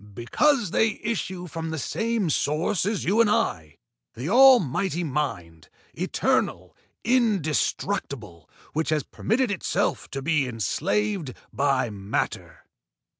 [0.15, 3.77] "Because they issue from the same source as you and I,
[4.15, 12.65] the almighty mind, eternal, indestructible, which has permitted itself to be enslaved by matter.